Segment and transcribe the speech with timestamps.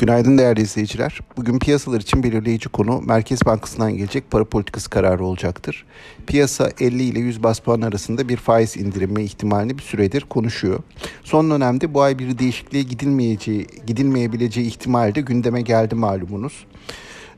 [0.00, 1.20] Günaydın değerli izleyiciler.
[1.36, 5.84] Bugün piyasalar için belirleyici konu Merkez Bankası'ndan gelecek para politikası kararı olacaktır.
[6.26, 10.78] Piyasa 50 ile 100 bas puan arasında bir faiz indirimi ihtimalini bir süredir konuşuyor.
[11.24, 16.66] Son dönemde bu ay bir değişikliğe gidilmeyeceği, gidilmeyebileceği ihtimali de gündeme geldi malumunuz.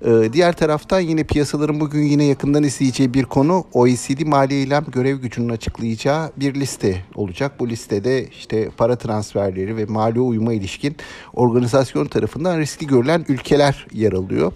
[0.05, 5.17] Ee, diğer taraftan yine piyasaların bugün yine yakından izleyeceği bir konu OECD mali eylem görev
[5.17, 7.61] gücünün açıklayacağı bir liste olacak.
[7.61, 10.97] Bu listede işte para transferleri ve mali uyuma ilişkin
[11.33, 14.53] organizasyon tarafından riskli görülen ülkeler yer alıyor.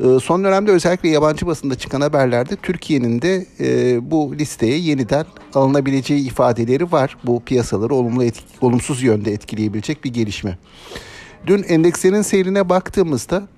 [0.00, 6.26] Ee, son dönemde özellikle yabancı basında çıkan haberlerde Türkiye'nin de e, bu listeye yeniden alınabileceği
[6.26, 7.16] ifadeleri var.
[7.24, 10.58] Bu piyasaları olumlu etki, olumsuz yönde etkileyebilecek bir gelişme.
[11.46, 13.48] Dün endekslerin seyrine baktığımızda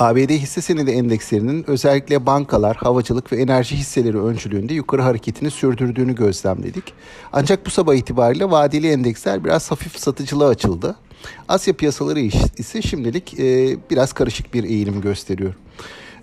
[0.00, 6.92] ABD hisse senedi endekslerinin özellikle bankalar, havacılık ve enerji hisseleri öncülüğünde yukarı hareketini sürdürdüğünü gözlemledik.
[7.32, 10.96] Ancak bu sabah itibariyle vadeli endeksler biraz hafif satıcılığa açıldı.
[11.48, 12.20] Asya piyasaları
[12.58, 15.54] ise şimdilik e, biraz karışık bir eğilim gösteriyor.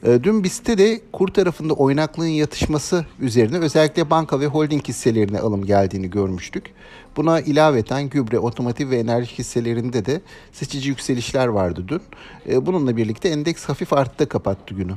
[0.03, 5.65] E, dün BIST'te de kur tarafında oynaklığın yatışması üzerine özellikle banka ve holding hisselerine alım
[5.65, 6.73] geldiğini görmüştük.
[7.17, 12.01] Buna ilaveten gübre, otomotiv ve enerji hisselerinde de seçici yükselişler vardı dün.
[12.49, 14.93] E, bununla birlikte endeks hafif arttı kapattı günü.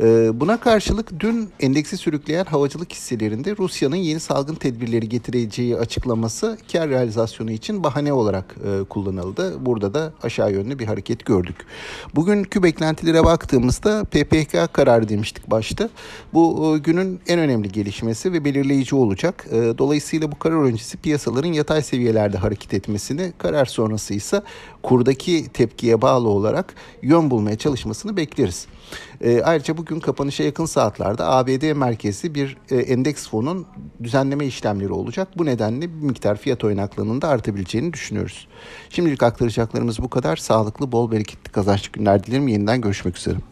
[0.00, 6.88] Ee, buna karşılık dün endeksi sürükleyen havacılık hisselerinde Rusya'nın yeni salgın tedbirleri getireceği açıklaması kar
[6.88, 9.66] realizasyonu için bahane olarak e, kullanıldı.
[9.66, 11.56] Burada da aşağı yönlü bir hareket gördük.
[12.14, 15.88] Bugünkü beklentilere baktığımızda PPK kararı demiştik başta.
[16.34, 19.46] Bu e, günün en önemli gelişmesi ve belirleyici olacak.
[19.50, 24.42] E, dolayısıyla bu karar öncesi piyasaların yatay seviyelerde hareket etmesini, karar sonrası ise
[24.82, 28.66] kurdaki tepkiye bağlı olarak yön bulmaya çalışmasını bekleriz.
[29.20, 33.66] E, ayrıca bugün kapanışa yakın saatlerde ABD merkezi bir e, endeks fonun
[34.02, 35.28] düzenleme işlemleri olacak.
[35.38, 38.48] Bu nedenle bir miktar fiyat oynaklığının da artabileceğini düşünüyoruz.
[38.90, 40.36] Şimdilik aktaracaklarımız bu kadar.
[40.36, 42.48] Sağlıklı, bol bereketli kazançlı günler dilerim.
[42.48, 43.51] Yeniden görüşmek üzere.